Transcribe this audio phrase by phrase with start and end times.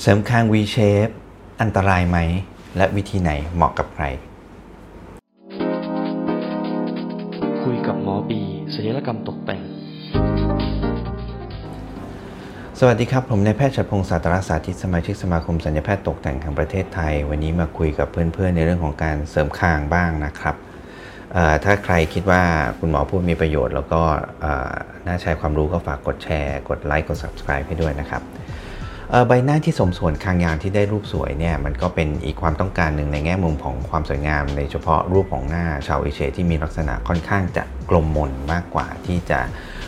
[0.00, 1.12] เสริมคาง V shape
[1.60, 2.18] อันตรายไหม
[2.76, 4.04] และวิธีไหนเหมาะกับใคร
[7.62, 8.42] คุยกับหมอบี
[8.74, 9.60] ศัลยกรรมตกแต่ง
[12.78, 20.56] สวัสดีครับ ผมนายแพทย์ชัดพงศ์สาตรสาธิตสมาชิกสมาคมสัญญแพทย์ตกแต่งแห่งประเทศไทย วันนี้มาคุยกับเพื่อนๆ ในเรื่องของการเสริมคางบ้างนะครับ
[21.32, 22.42] เอ่อถ้าใครคิดว่า
[22.78, 24.02] คุณหมอพูดมีประโยชน์ แล้วก็
[24.40, 24.72] เอ่อ
[25.06, 28.35] น่าใช้ความรู้ก็ฝากกดแชร์ กดไลค์ กด subscribe ให้ด้วยนะครับเอ่อ
[29.28, 39.40] ใบหน้าที่สมส่วนคางยานที่ได้รูปสวยเนี่ยมันก็เป็นอีกความต้องการหนึ่งในแง่มุมของความสวยงาม ในเฉพาะรูปของหน้าชาวเอเชียที่มีลักษณะค่อนข้างจะกลมมนมากกว่าที่จะ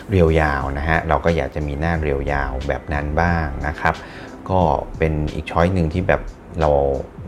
[0.09, 3.93] เรียวยาวนะฮะเราก็อยากจะมีหน้าเรียวยาวแบบนั้นบ้างนะครับ
[4.51, 4.61] ก็
[4.97, 6.21] เป็นอีกช้อยหนึ่งที่แบบ
[6.61, 6.71] เรา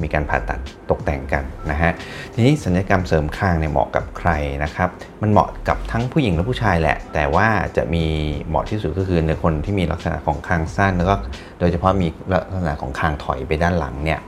[0.02, 0.60] มีการผ่าตัด
[0.92, 1.92] ตกแต่งกันนะฮะ
[2.34, 4.30] ทีนี้สัญญกรรมเสริมคางเนี่ยเหมาะกับใคร
[4.64, 4.90] นะครับ
[5.22, 7.48] มันเหมาะกับทั้งผู้หญิงและผู้ชายแหละ แต่ว่า
[7.78, 8.06] จะมี
[8.48, 11.16] เหมาะที่สุดก็คือในคนที่มีลักษณะของคางสั้นแล้วก็
[11.60, 14.20] โดยเฉพาะมีลักษณะของคางถอยไปด้านหลังเนี่ย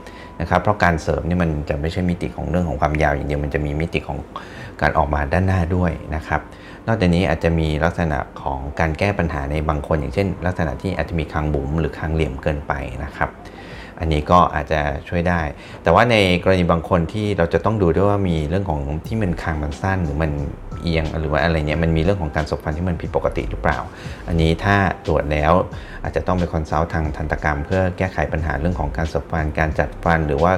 [0.41, 4.17] นะครับ เพราะการเสริมนี่มันจะไม่ใช่มิติของเรื่องของความยาวอย่างเดียว มันจะมีมิติของ
[4.83, 6.41] การออกมาด้านหน้าด้วยนะครับ
[6.87, 12.73] นอกจากนี้อาจจะมีลักษณะของการแก้ปัญหาในบางคน อย่างเช่น ลักษณะที่อาจจะมีคางบุ๋มหรือคางเหลี่ยมเกินไป
[13.03, 13.29] นะครับ
[13.99, 15.41] อันนี้ก็อาจจะช่วยได้
[15.83, 20.31] แต่ว่าในกรณีบางคนที่เราจะต้องดูด้วยว่ามีเรื่องของที่มันคางมันสั้นหรือมัน
[20.81, 23.79] เอียงหรือว่าอะไรเนี่ยมันมีเรื่องของการสบฟันที่มันผิดปกติหรือเปล่า
[24.27, 25.53] อันนี้ถ้าตรวจแล้ว
[26.03, 30.53] อาจจะต้องไปคอนซัลท์ทางทันตกรรม เพื่อแก้ไขปัญหาเรื่องของการสบฟันการจัดฟันหรือว่า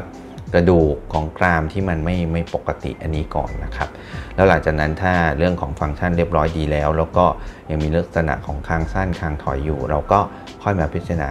[0.54, 3.90] กระดูกของกรามที่มันไม่ไม่ปกติอันนี้ก่อนนะครับ
[4.36, 7.26] แล้วหลังจากนั้นถ้าเรื่องของฟังก์ชันเรียบร้อยดีแล้ว แล้วก็
[7.70, 10.20] ยังมีลักษณะของคางสั้นคางถอยอยู่ เราก็
[10.64, 11.30] ค่อยมาพิจารณา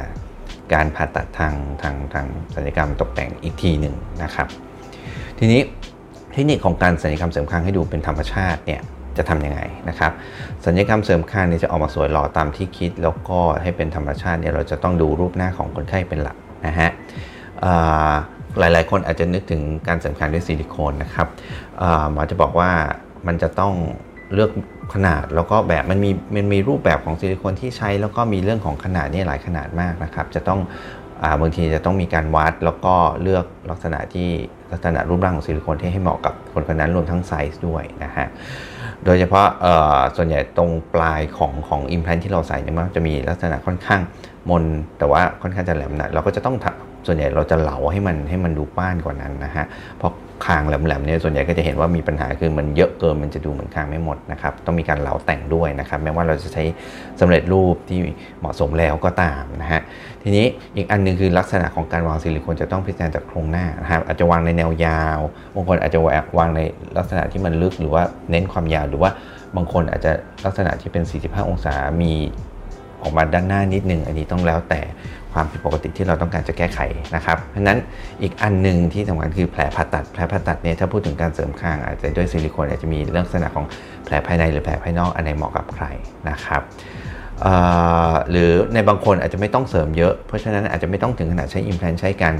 [0.73, 4.49] การผ่าตัดทางทางทางศัลยกรรมตกแต่งอีกทีหนึ่งนะครับ
[5.39, 5.61] ทีนี้
[6.33, 8.81] เทคนิคของการศัลยกรรมเสริมคางให้ดูเป็นธรรมชาติเนี่ย
[9.17, 10.13] จะทำยังไงนะครับ
[10.65, 16.91] ศัลยกรรมเสริมคางเนี่ยจะออกมาสวยหล่อตามที่คิด แล้วก็ให้เป็นธรรมชาติเนี่ยเราจะต้องดูรูปหน้าของคนไข้เป็นหลักนะฮะ
[18.59, 21.29] หลายๆ คนอาจจะนึกถึงการเสริมคางด้วยซิลิโคนนะครับ
[22.13, 22.71] หมอจะบอกว่า
[23.27, 23.75] มันจะต้อง
[24.35, 24.51] เลือก
[24.95, 30.61] ขนาดแล้วก็แบบมันมีมันมีรูปแบบของซิลิโคนที่ใช้แล้วก็มีเรื่องของขนาดนี่หลายขนาดมากนะครับ จะต้อง
[31.41, 34.29] บางทีจะต้องมีการวัดแล้วก็เลือกลักษณะที่
[34.73, 38.27] ลักษณะรูปร่างของซิลิโคนที่ให้เหมาะกับคนคนนั้นรวมทั้งไซส์ด้วยนะฮะ
[39.05, 39.47] โดยเฉพาะ
[40.17, 44.01] ส่วนใหญ่ตรงปลายของของ implant ที่เราใส่เนี่ยมันจะมีลักษณะค่อนข้าง
[44.51, 44.65] มน
[44.99, 46.57] แต่ว่าค่อนข้างจะแหลมหนะเราก็จะต้อง
[47.07, 49.65] ส่วนใหญ่เราจะเหลาให้มันให้มันดูป้านกว่านั้นนะฮะ
[49.99, 50.13] เพราะ
[50.47, 56.65] คางแหลมๆเนี่ยส่วนใหญ่ก็จะเห็นว่ามีปัญหาคือมันเยอะเกินมันจะดูเหมือนคางไม่หมดนะครับต้องมีการเหลาแต่งด้วยนะครับแม้ว่าเราจะใช้
[57.21, 57.99] สำเร็จรูปที่
[58.41, 59.81] เหมาะสมแล้วก็ตามนะฮะ
[60.23, 65.19] ทีนี้อีกอันนึงคือลักษณะของการวางซิลิโคนจะต้องพิจารณาจากโครงหน้านะครับอาจจะวางในแนวยาว
[65.55, 66.01] บางคนอาจจะ
[66.39, 66.61] วางใน
[66.97, 69.11] ลักษณะที่มันลึกหรือว่าเน้นความยาวหรือว่า
[69.57, 70.13] บางคนอาจจะ
[70.47, 72.13] ลักษณะที่เป็น 45 องศา มี
[73.05, 74.81] ออกมาด้านหน้านิดนึง อันนี้ต้องแล้วแต่
[75.33, 76.81] ความผิดปกติที่เราต้องการจะแก้ไข
[77.17, 77.79] นะครับเพราะนั้น
[78.23, 83.65] อีกอันหนึ่งที่สำคัญคือแผลผ่าตัดแผลผ่าตัดเนี่ยถ้าพูดถึงการเสริมคางอาจจะด้วยซิลิโคนอาจจะมีลักษณะของ
[84.05, 85.87] แผลภายในหรือแผลภายนอกอันไหนเหมาะกับใคร
[86.31, 86.63] นะครับ
[88.31, 92.35] หรือในบางคนอาจจะไม่ต้องเสริมเยอะ เพราะฉะนั้นอาจจะไม่ต้องถึงขนาดใช้อิมแพลนใช้กัน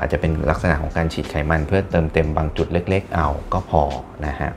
[0.00, 3.82] อาจจะเป็นลักษณะของการฉีดไขมันเพื่อเติมเต็มบางจุดเล็ก ๆ เอาก็พอ
[4.26, 4.50] นะฮะ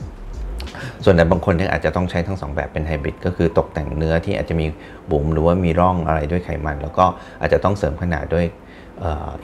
[1.03, 4.65] ส่วนแต่บางคนเนี่ยอาจจะต้องใช้ทั้ง 2 แบบเป็นไฮบริดก็คือตกแต่งเนื้อที่อาจจะมี
[5.11, 7.05] บุ๋มหรือว่ามีร่องอะไรด้วยไขมัน แล้วก็
[7.41, 8.45] อาจจะต้องเสริมขนาดด้วย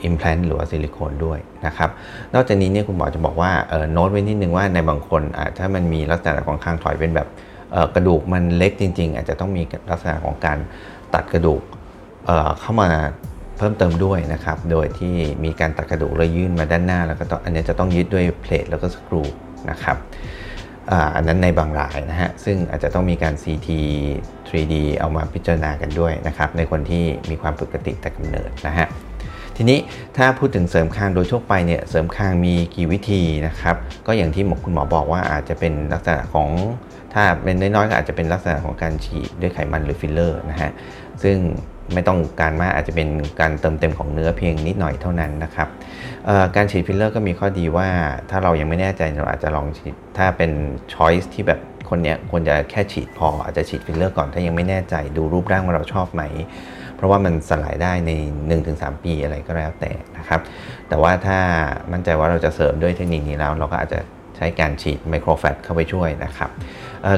[0.04, 1.90] implant หรือว่าซิลิโคนด้วยนะครับ
[2.34, 3.50] นอกจากนี้เนี่ยคุณหมอจะบอกว่า
[3.92, 7.28] โน้ตไว้นิดนึงว่าในบางคนอาจถ้ามันมีลักษณะของคางถอยเป็นแบบ
[7.94, 10.58] กระดูกมันเล็กจริง ๆ อาจจะต้องมีลักษณะของการ
[11.14, 11.62] ตัดกระดูก
[12.60, 12.90] เข้ามา
[13.58, 15.14] เพิ่มเติมด้วยนะครับ โดยที่
[15.44, 19.22] มีการตัดกระดูกแล้วยื่นมาด้านหน้า แล้วก็อันนี้จะต้องยึดด้วย plate แล้วก็สกรู
[19.70, 19.96] นะครับ
[21.16, 23.68] อันนั้นในบางรายนะฮะ ซึ่งอาจจะต้องมีการ CT
[24.48, 28.86] 3D เอามาพิจารณากันด้วยนะครับ ในคนที่มีความผิดปกติแต่กำเนิดนะฮะ
[29.56, 29.78] ทีนี้
[30.16, 36.48] ถ้าพูดถึงเสริมคางโดยทั่วไปเนี่ย เสริมคางมีกี่วิธีนะครับ ก็อย่างที่คุณหมอบอกว่าอาจจะเป็นลักษณะของ
[37.14, 40.70] ถ้าเป็นน้อยๆก็อาจจะเป็นลักษณะของการฉีดด้วยไขมันหรือฟิลเลอร์นะฮะ
[41.22, 41.36] ซึ่ง
[41.94, 43.08] ไม่ต้องการมากอาจจะเป็น
[43.40, 45.68] การเติมเต็มของเนื้อเพียงนิดหน่อยเท่านั้นนะครับ
[46.56, 47.88] การฉีดฟิลเลอร์ก็มีข้อดีว่า
[48.30, 50.50] ถ้าเรายังไม่แน่ใจเราอาจจะลองฉีดถ้าเป็น
[50.92, 51.60] choice ที่แบบ
[51.90, 56.22] คนเนี้ยควรจะแค่ฉีดพออาจจะฉีดฟิลเลอร์ก่อนถ้ายังไม่แน่ใจดูรูปร่างว่าเราชอบไหม
[56.96, 58.12] เพราะว่ามันสลายได้ใน
[58.58, 60.40] 1-3 ปีอะไรก็แล้วแต่นะครับ
[60.88, 61.38] แต่ว่าถ้า
[61.92, 64.00] มั่นใจว่าเราจะเสริมด้วยเทคนิคนี้แล้ว เราก็อาจจะ
[64.36, 66.50] ใช้การฉีด microfat เข้าไปช่วยนะครับ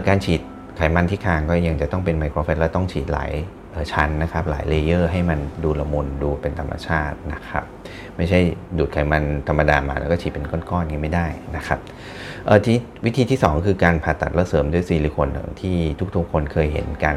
[0.09, 0.41] การฉีด
[0.77, 3.31] ไขมันที่คางก็ยังจะต้องเป็น microfat และต้องฉีดหลาย
[3.93, 7.65] ชั้นนะครับหลาย layer ให้มันดูละมุนดูเป็นธรรมชาตินะครับ
[8.17, 8.41] ไม่ใช่
[8.79, 11.27] ดูดไขมันธรรมดามาแล้วก็ฉีดเป็นก้อนๆอย่างนี้ไม่ได้
[11.57, 11.79] นะครับ
[12.47, 15.29] เออที่วิธีที่ 2 คือการผ่าตัดและเสริมด้วยซิลิโคน
[15.61, 15.77] ที่
[16.17, 17.17] ทุกๆคนเคยเห็นกัน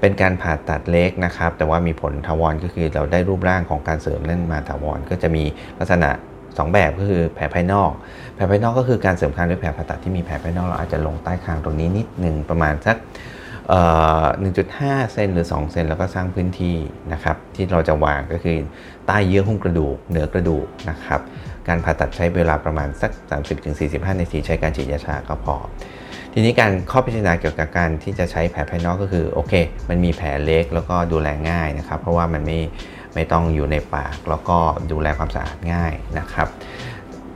[0.00, 5.44] เป็นการผ่าตัดเล็กนะครับ แต่ว่ามีผลทวารก็คือเราได้รูปร่างของการเสริมนั่นมาถาวรก็จะมี
[5.78, 6.10] ลักษณะ
[6.40, 7.90] 2 แบบก็คือแผลภายนอก
[8.34, 12.96] แผลภายนอกก็คือการเสริมคางด้วยแผลผ่าตัดที่มีแผลภายนอกเราอาจจะลงใต้คางตรงนี้นิดหนึ่งประมาณสัก
[13.60, 16.76] 1.5 เซนหรือ 2 เซนแล้วก็สร้างพื้นที่
[17.12, 18.58] นะครับที่เราจะวางก็คือ
[19.06, 21.20] ใต้เยื่อหุ้มกระดูก เหนือกระดูกนะครับ
[21.68, 23.10] การผ่าตัดใช้เวลาประมาณสัก
[23.66, 25.56] 30-45 นาทีใช้การฉีดยาชาก็พอ
[26.32, 29.52] ทีนี้การข้อพิจารณาเกี่ยวกับการที่จะใช้แผลภายนอกก็คือโอเค
[29.88, 32.60] มันมีแผลเล็กแล้วก็ดูแลง่ายนะครับ เพราะว่ามันไม่
[33.14, 34.58] ไม่ต้องอยู่ในปากแล้วก็
[34.92, 36.48] ดูแลความสะอาดง่ายนะครับ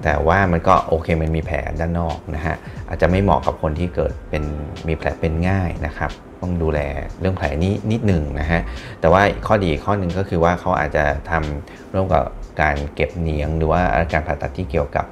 [0.05, 2.57] แต่ว่ามันก็โอเคมันมีแผลด้านนอกนะฮะ
[2.89, 4.45] อาจจะไม่เหมาะกับคนที่เกิดเป็น
[4.89, 6.11] มีแผลเป็นง่ายนะครับ
[6.41, 6.81] ต้องดูแล
[7.21, 8.61] เรื่องแผลนี้นิดหนึ่งนะฮะ
[9.01, 12.25] แต่ว่าข้อดีข้อหนึ่งก็คือว่าเขาอาจจะทำร่วมกับ
[12.61, 15.07] การเก็บเนียง หรือว่าการผ่าตัดที่เกี่ยวกับ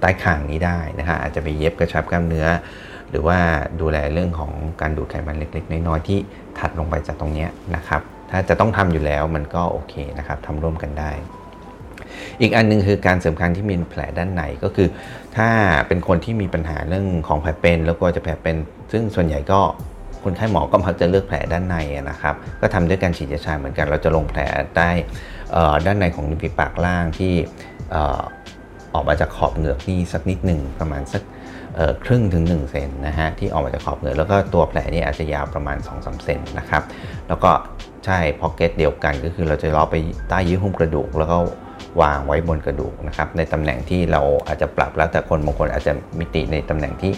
[0.00, 2.46] ใต้คางนี้ได้นะฮะอาจจะไปเย็บกระชับกล้ามเนื้อ
[3.10, 3.38] หรือว่า
[3.80, 6.18] ดูแลเรื่องของการดูดไขมันเล็ก ๆ น้อยๆที่
[6.58, 7.46] ถัดลงไปจากตรงนี้
[7.76, 11.10] นะครับถ้าจะต้องทำอยู่แล้วมันก็โอเคนะครับทำร่วมกันได้
[12.40, 14.88] อีกอันนึงคือการเสริมคางที่มีแผลด้านในก็คือ
[15.36, 15.48] ถ้า
[15.88, 18.56] เป็นคนที่มีปัญหาเรื่องของแผลเป็น แล้วก็จะแผลเป็น
[18.92, 19.60] ซึ่งส่วนใหญ่ก็
[20.24, 21.76] คนไข้หมอก็มักจะเลือกแผลด้านใน
[22.10, 24.40] นะครับ ก็ทำด้วยการฉีดยาชาเหมือนกัน เราจะลงแผล
[24.76, 24.90] ใต้
[25.86, 27.32] ด้านในของริมฝีปากล่างที่
[28.94, 31.22] ออกมาจากขอบเหงือกนี่สักนิดหนึ่งประมาณสัก
[32.04, 36.82] ครึ่งถึง1เซนนะฮะที่ออกมาจากขอบเหงือกแล้วก็ตัวแผลนี่อาจจะยาวประมาณ 2-3เซนนะครับ
[37.28, 37.50] แล้วก็
[38.04, 39.96] ใช้ pocket เดียวกันก็คือเราจะเลาะไป
[40.28, 41.36] ใต้เยื่อหุ้มกระดูก แล้วก็
[42.02, 47.12] วางไว้บนกระดูกนะครับในตำแหน่งที่เราอาจจะปรับแล้วแต่คนบางคนอาจจะมิติในตำแหน่งที่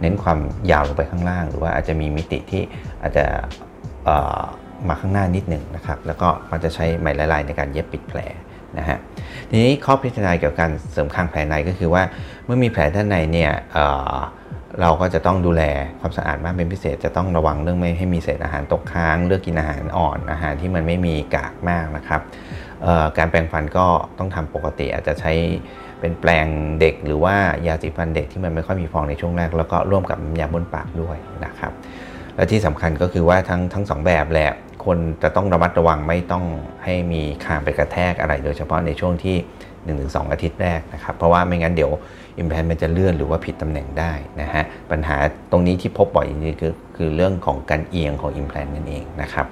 [0.00, 0.38] เน้นความ
[0.70, 2.62] ยาวลงไปข้างล่าง หรือว่าอาจจะมีมิติที่
[3.02, 3.24] อาจจะ
[4.88, 8.18] มาข้างหน้านิดหนึ่งนะครับแล้วก็มันจะใช้ไหมละลายในการเย็บปิดแผล
[8.78, 8.98] นะฮะ
[9.50, 12.02] ทีนี้ข้อพิจารณาเกี่ยวกับการเสริมคางแผลในก็คือว่า
[12.44, 15.62] เมื่อมีแผลด้านในเนี่ยเราก็จะต้องดูแล
[16.00, 22.20] ความสะอาดมากเป็นพิเศษ จะต้องระวังเรื่องไม่ให้มีเศษอาหารตกค้าง เลือกกินอาหารอ่อนอาหารที่มันไม่มีกากมากนะครับ
[23.18, 23.86] การแปรงฟันก็
[24.18, 25.32] ต้องทำปกติอาจจะใช้
[26.00, 26.46] เป็นแปรง
[26.80, 27.36] เด็กหรือว่า
[27.66, 31.72] ยาสีฟันเด็กที่มันไม่ค่อยมีฟองในช่วงแรก แล้วก็ร่วมกับยาบนปากด้วยนะครับ
[32.36, 34.50] และที่สำคัญก็คือว่าทั้งทั้งสองแบบแหละ
[34.84, 36.44] คนจะต้องระมัดระวังไม่ต้อง
[36.84, 39.36] ให้มีคางไปกระแทกอะไร โดยเฉพาะในช่วงที่
[40.10, 41.92] 1-2 อาทิตย์แรกนะครับ เพราะว่าไม่งั้นเดี๋ยว
[42.38, 45.16] อิมแพนมันจะเลื่อนหรือว่าผิดตำแหน่งได้นะฮะปัญหา
[45.50, 49.46] ตรงนี้ที่พบบ่อยจริงๆคือคือเรื่องของการเอียงของอิมแพนนั่นเองนะครับ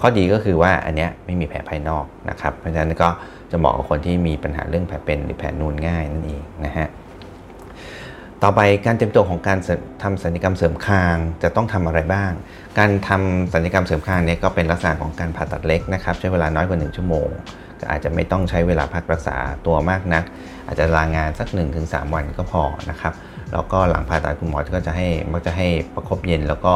[0.00, 3.08] ข้อดีก็คือว่าอันเนี้ยไม่มีแผลภายนอกนะครับเพราะฉะนั้นก็
[3.50, 6.88] จะเหมาะกับคนที่มีปัญหาเรื่องแผลเป็นหรือแผลนูนง่ายนั่นเองนะฮะ
[8.42, 9.58] ต่อไปการเตรียมตัวของการ
[10.02, 12.32] ทำสัญญกรรมเสริมคางจะต้องทำอะไรบ้าง
[12.78, 17.28] การทำสัญญกรรมเสริมคางเนี้ก็เป็นลักษณะของการผ่าตัดเล็กนะครับใช้เวลาน้อยกว่า 1 ชั่วโมง
[17.90, 19.36] อาจจะไม่ต้องใช้เวลาพักรักษา
[19.66, 20.24] ตัวมากนัก
[20.66, 21.48] อาจจะลางานสัก
[21.82, 23.14] 1-3 วันก็พอนะครับ
[23.52, 26.74] แล้วก็หลังผ่าตัดคุณหมอก็จะให้มักจะให้ประครบเย็น แล้วก็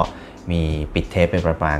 [0.51, 0.63] มี
[0.95, 1.79] ปิดเทปเป็นประมาณ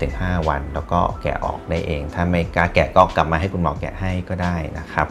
[0.00, 5.06] 3-5 วัน แล้วก็แกะออกได้เอง ถ้าไม่กล้าแกะก็กลับมาให้คุณหมอแกะให้ก็ได้นะครับ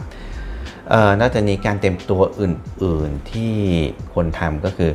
[1.20, 3.54] นอกจากนี้การเต็มตัวอื่น ๆที่
[4.14, 4.90] คนทำก็คือ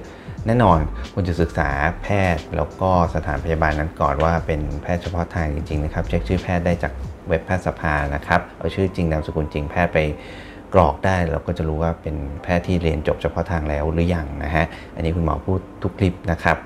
[0.48, 0.80] แน่นอน
[1.14, 1.70] คุณจะศึกษา
[2.04, 6.94] แพทย์แล้วก็สถานพยาบาลนั้นก่อนว่าเป็นแพทย์เฉพาะทางจริงๆนะครับ เช็คชื่อแพทย์ได้จาก
[7.28, 10.00] เว็บแพทยสภานะครับ เอาชื่อจริงนามสกุลจริงแพทย์ไป
[10.74, 14.66] กรอกได้เราก็จะรู้ว่าเป็นแพทย์ที่เรียนจบเฉพาะทางแล้วหรือยังนะฮะ
[14.96, 16.58] อันนี้คุณหมอพูดทุกคลิปนะครับ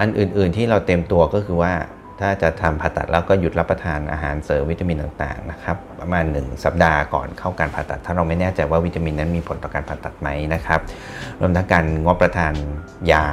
[0.00, 1.72] อันอื่นๆที่เราเต็มตัวก็คือว่า
[2.20, 10.80] ถ้าจะทำผ่าตัดแล้วก็หยุดรับประทานอาหารเสริมวิตามินต่างๆนะครับประมาณ 1 สัปดาห์ก่อนเข้าการผ่าตัด ถ้าเราไม่แน่ใจว่าวิตามินนั้นมีผลต่อการผ่าตัดไหมนะครับ
[11.40, 12.54] รวมทั้งการงบประทาน
[13.12, 13.26] ยา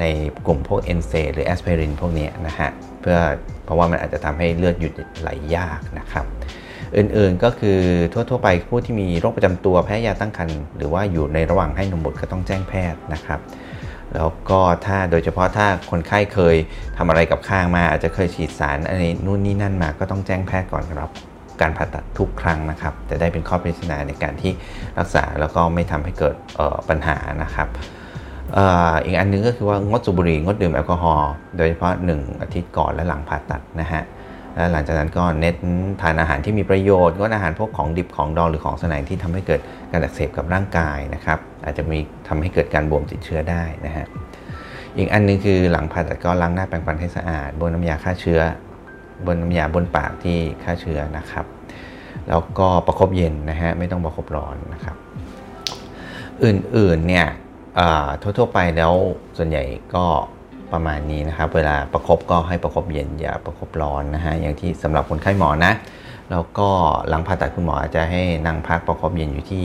[0.00, 0.04] ใน
[0.46, 3.18] กลุ่มพวกเอนเซหรือแอสไพรินพวกนี้นะฮะเพื่อ
[3.64, 6.24] เพราะว่ามันอาจจะทำให้เลือดหยุดไหลยากนะครับ
[6.96, 7.78] อื่นๆก็คือ
[8.12, 13.40] ทั่วๆไปผู้ที่มีโรคประจำตัวแพ้ยาตั้งครรภ์หรือว่าอยู่ในระหว่างให้นมบุตรก็ต้องแจ้งแพทย์นะครับ
[14.14, 16.56] แล้วก็ถ้าโดยเฉพาะถ้าคนไข้เคย
[16.96, 21.10] ทำอะไรกับข้างมา อาจจะเคยฉีดสารอะไรนู่นนี่นั่นมาก็ต้องแจ้งแพทย์ก่อนครับ
[21.60, 24.52] การผ่าตัดทุกครั้งนะครับ จะได้เป็นข้อพิจารณาในการที่
[24.98, 26.36] รักษาแล้วก็ไม่ทำให้เกิด
[26.88, 27.68] ปัญหานะครับ
[29.04, 34.02] อีกอันนึงก็คือว่างดสูบบุหรี่งดดื่มแอลกอฮอล์โดยเฉพาะ 1 อาทิตย์ก่อนและหลังผ่าตัดนะฮะ
[34.54, 35.56] แล้วหลังจากนั้นก็เน้น
[36.02, 39.60] ทานอาหารที่มีประโยชน์งดอาหารพวกของดิบของดองหรือของแสลงที่ทำให้เกิด
[39.92, 44.06] การอักเสบกับร่างกายนะครับอาจจะมีทำให้เกิดการบวมติดเชื้อได้นะฮะ
[44.96, 48.40] อีกอันนึงคือหลังผ่าตัดก็ล้างหน้าแปรงฟันให้สะอาดบนน้ำยาฆ่าเชื้อ
[49.26, 51.46] บนน้ำยาบนปากที่ฆ่าเชื้อนะครับ
[52.28, 54.96] แล้วก็ประครบเย็นนะฮะไม่ต้องประครบร้อนนะครับ
[56.44, 57.26] อื่นๆเนี่ย
[58.22, 58.92] ทั่วๆไปแล้ว
[59.38, 59.64] ส่วนใหญ่
[59.94, 60.04] ก็
[60.72, 65.72] ประมาณนี้นะครับ เวลาประคบก็ให้ประคบเย็นอย่าประคบร้อนนะฮะอย่างที่สำหรับคนไข้หมอนะ
[66.30, 66.68] แล้วก็
[67.08, 69.64] หลังผ่าตัดคุณหมออาจจะให้นั่งพักประคบเย็นอยู่ที่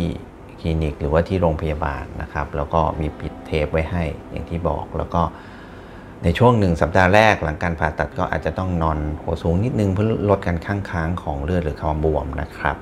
[0.59, 5.21] คลินิก หรือว่าที่โรงพยาบาลนะครับ แล้วก็มีปิดเทปไว้ให้อย่างที่บอกแล้วก็
[6.23, 12.77] ในช่วงหนึ่งสัปดาห์แรกหลังการผ่าตัดก็อาจจะต้องนอนหัวสูงนิดนึงเพื่อลดการข้างค้างของเลือดหรือความบวมนะครับ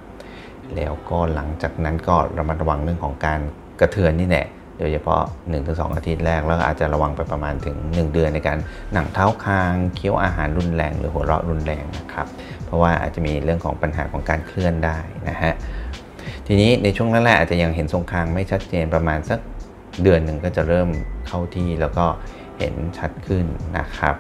[0.76, 3.40] แล้วก็หลังจากนั้นก็ระมัดระวังเรื่องของการ
[3.80, 4.46] กระเทือนนี่แหละ
[4.78, 5.22] โดยเฉพาะ
[5.60, 8.58] 1-2 อาทิตย์แรก แล้วอาจจะระวังไปประมาณถึง 1 เดือนในการ
[8.94, 12.28] หนังเท้าคาง เคี้ยวอาหารรุนแรง หรือหัวเราะรุนแรงนะครับ
[12.66, 14.98] เพราะว่าอาจจะมีเรื่องของปัญหาของการเคลื่อนได้
[15.30, 15.54] นะฮะ
[16.48, 19.40] ทีนี้ในช่วงแรกๆอาจจะยังเห็นทรงคางไม่ชัดเจนประมาณสัก
[20.04, 20.90] เดือนหนึ่งก็จะเริ่ม
[21.28, 22.06] เข้าที่แล้วก็
[22.58, 23.46] เห็นชัดขึ้น
[23.78, 24.16] นะครับ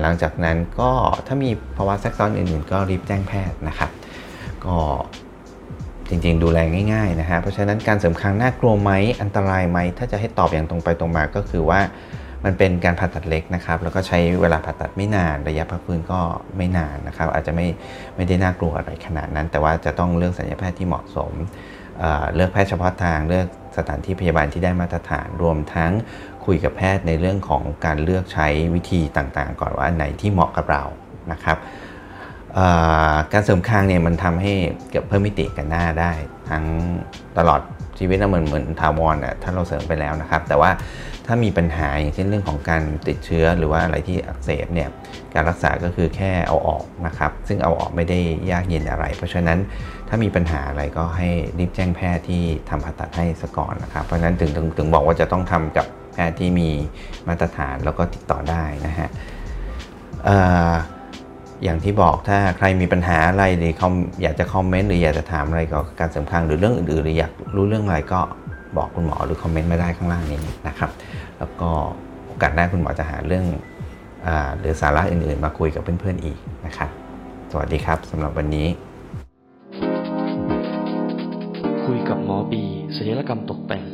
[0.00, 0.90] หลังจากนั้นก็
[1.26, 3.90] ถ้ามีภาวะแทรกซ้อนอื่นๆ ก็รีบแจ้งแพทย์นะครับ
[4.66, 4.76] ก็
[6.08, 6.58] จริงๆ ดูแล
[6.92, 11.80] ง่ายๆนะฮะเพราะฉะนั้นการเสริมคางน่ากลัวไหมอันตรายไหมถ้าจะให้ตอบอย่างตรงไปตรงมาก็คือว่า
[12.44, 16.20] มันเป็นการผ่าตัดเล็กนะครับ แล้วก็ใช้เวลาผ่าตัดไม่นานระยะพักฟื้นก็
[16.56, 17.66] ไม่นานนะครับ อาจจะไม่
[18.16, 21.32] ไม่ได้น่ากลัวอะไรขนาดนั้น แต่ว่าจะต้องเลือกสัญญาแพทย์ที่เหมาะสม
[21.98, 23.46] เเลือกแพทย์เฉพาะทางเลือก
[23.76, 25.92] สถานที่พยาบาลที่ได้มาตรฐานรวมทั้ง
[26.46, 30.82] คุยกับแพทย์ในเรื่องของการเลือกใช้วิธีต่างๆ ก่อนว่าอันไหนที่เหมาะกับเรา
[31.32, 31.56] นะครับ
[33.32, 34.52] การเสริมคางเนี่ยมันทำให้
[34.90, 36.12] เกิดเพิ่มมิติกันหน้าได้
[36.50, 36.64] ทั้ง
[37.38, 37.60] ตลอด
[37.98, 40.70] ชีวิตเราเหมือนเหมือนทาวรอะถ้าเราเสริมไปแล้วนะครับ แต่ว่า
[41.26, 44.88] ถ้ามีปัญหาอย่างเช่นเรื่องของการติดเชื้อหรือว่าอะไรที่อักเสบเนี่ย
[45.34, 48.18] การรักษาก็คือแค่เอาออกนะครับ ซึ่งเอาออกไม่ได้
[48.50, 49.58] ยากเย็นอะไร เพราะฉะนั้น
[50.08, 56.70] ถ้ามีปัญหาอะไรก็ให้รีบแจ้งแพทย์ที่ทำผ่าตัดให้ซะก่อนนะครับ เพราะฉะนั้นถึงถึงถึงบอกว่าจะต้องทำกับแพทย์ที่มี
[57.28, 59.08] มาตรฐานแล้วก็ติดต่อได้นะฮะ
[60.24, 63.88] เอย่างที่บอกถ้าใครมีปัญหาอะไรหรือเขา
[64.22, 68.20] อยากจะคอมเมนต์หรืออยากจะถามอะไรเกี่ยวกับการเสริมคางหรือเรื่องอื่นๆหรืออยากรู้เรื่องอะไรก็
[68.76, 70.90] บอกคุณหมอหรือคอมเมนต์มาได้ข้างล่างนี้นะครับ
[71.38, 71.70] แล้วก็
[72.26, 73.44] โอกาสหน้าคุณหมอจะหาเรื่อง
[74.26, 76.90] อาหรือสาระอื่นๆ มาคุยกับเพื่อนๆอีกนะครับ
[77.50, 78.66] สวัสดีครับสำหรับวันนี้
[81.84, 82.62] คุยกับหมอบี
[82.96, 83.84] ศัลยกรรมตกแต่ง